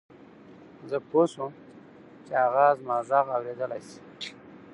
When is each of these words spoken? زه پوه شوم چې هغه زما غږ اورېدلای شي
زه 0.89 0.97
پوه 1.09 1.25
شوم 1.33 1.51
چې 2.25 2.33
هغه 2.43 2.65
زما 2.85 2.97
غږ 3.09 3.25
اورېدلای 3.37 3.81
شي 3.89 3.99